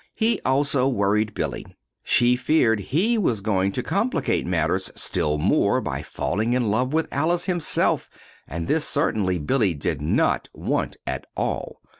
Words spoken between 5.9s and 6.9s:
falling in